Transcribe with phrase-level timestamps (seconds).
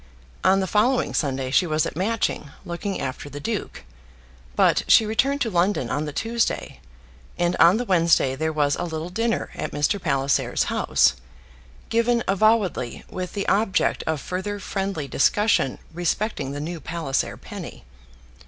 [0.43, 3.83] On the following Sunday she was at Matching, looking after the duke;
[4.55, 6.79] but she returned to London on the Tuesday,
[7.37, 10.01] and on the Wednesday there was a little dinner at Mr.
[10.01, 11.13] Palliser's house,
[11.89, 17.83] given avowedly with the object of further friendly discussion respecting the new Palliser penny.